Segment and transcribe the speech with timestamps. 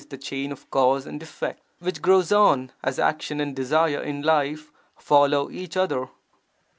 [0.09, 4.71] the chain of cause and effect which grows on as action and desire in life
[4.97, 6.09] follow each other).